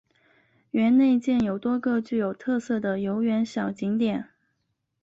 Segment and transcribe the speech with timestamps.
[0.71, 4.29] 园内建有多个具有特色的游园小景点。